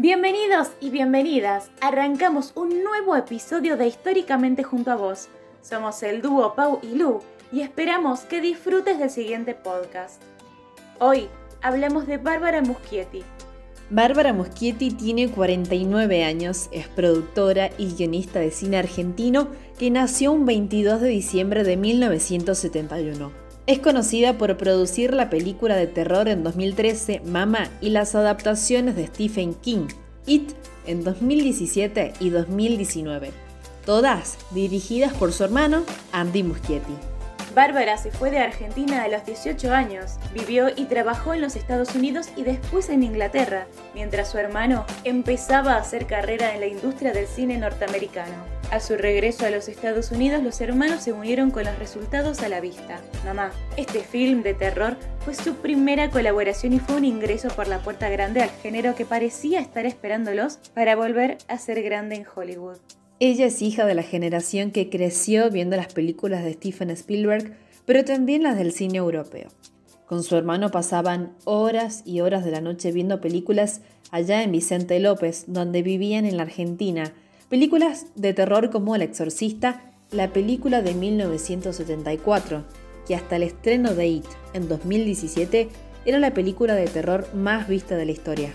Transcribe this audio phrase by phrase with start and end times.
[0.00, 1.72] Bienvenidos y bienvenidas.
[1.80, 5.26] Arrancamos un nuevo episodio de Históricamente junto a vos.
[5.60, 10.22] Somos el dúo Pau y Lu y esperamos que disfrutes del siguiente podcast.
[11.00, 11.26] Hoy
[11.62, 13.24] hablamos de Bárbara Muschietti.
[13.90, 19.48] Bárbara Muschietti tiene 49 años, es productora y guionista de cine argentino
[19.80, 23.47] que nació un 22 de diciembre de 1971.
[23.68, 29.08] Es conocida por producir la película de terror en 2013 Mama y las adaptaciones de
[29.08, 29.88] Stephen King,
[30.24, 30.52] It
[30.86, 33.30] en 2017 y 2019,
[33.84, 36.94] todas dirigidas por su hermano Andy Muschietti.
[37.58, 41.92] Bárbara se fue de Argentina a los 18 años, vivió y trabajó en los Estados
[41.96, 47.12] Unidos y después en Inglaterra, mientras su hermano empezaba a hacer carrera en la industria
[47.12, 48.32] del cine norteamericano.
[48.70, 52.48] A su regreso a los Estados Unidos, los hermanos se unieron con los resultados a
[52.48, 53.00] la vista.
[53.24, 57.80] Mamá, este film de terror fue su primera colaboración y fue un ingreso por la
[57.80, 62.78] puerta grande al género que parecía estar esperándolos para volver a ser grande en Hollywood.
[63.20, 68.04] Ella es hija de la generación que creció viendo las películas de Stephen Spielberg, pero
[68.04, 69.48] también las del cine europeo.
[70.06, 73.80] Con su hermano pasaban horas y horas de la noche viendo películas
[74.12, 77.12] allá en Vicente López, donde vivían en la Argentina.
[77.48, 82.64] Películas de terror como El Exorcista, la película de 1974,
[83.08, 85.68] que hasta el estreno de It en 2017
[86.06, 88.54] era la película de terror más vista de la historia.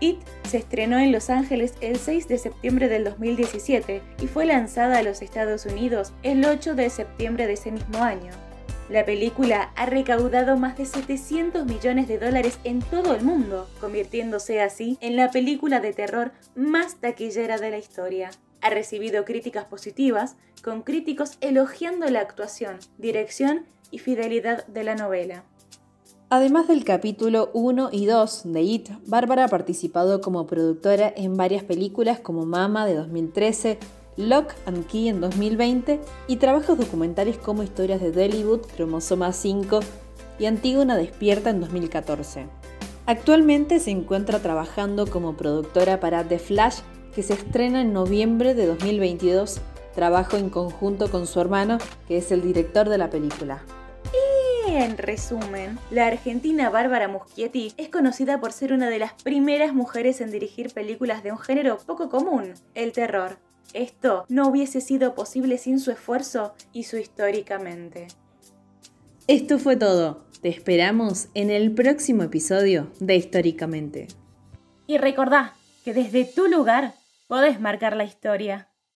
[0.00, 4.98] It se estrenó en Los Ángeles el 6 de septiembre del 2017 y fue lanzada
[4.98, 8.32] a los Estados Unidos el 8 de septiembre de ese mismo año.
[8.88, 14.60] La película ha recaudado más de 700 millones de dólares en todo el mundo, convirtiéndose
[14.60, 18.30] así en la película de terror más taquillera de la historia.
[18.60, 25.44] Ha recibido críticas positivas, con críticos elogiando la actuación, dirección y fidelidad de la novela.
[26.28, 31.62] Además del capítulo 1 y 2 de It, Bárbara ha participado como productora en varias
[31.62, 33.78] películas como Mama de 2013,
[34.16, 39.78] Lock and Key en 2020 y trabajos documentales como Historias de Dollywood, Cromosoma 5
[40.40, 42.46] y Antígona Despierta en 2014.
[43.06, 46.80] Actualmente se encuentra trabajando como productora para The Flash,
[47.14, 49.60] que se estrena en noviembre de 2022.
[49.94, 51.78] Trabajo en conjunto con su hermano,
[52.08, 53.62] que es el director de la película.
[54.68, 60.20] En resumen, la argentina Bárbara Muschietti es conocida por ser una de las primeras mujeres
[60.20, 63.38] en dirigir películas de un género poco común, el terror.
[63.74, 68.08] Esto no hubiese sido posible sin su esfuerzo y su históricamente.
[69.28, 70.24] Esto fue todo.
[70.42, 74.08] Te esperamos en el próximo episodio de Históricamente.
[74.86, 75.54] Y recordá
[75.84, 76.94] que desde tu lugar
[77.28, 78.68] podés marcar la historia.